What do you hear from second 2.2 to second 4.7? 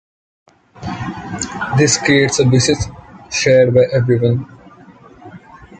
a basis shared by everyone.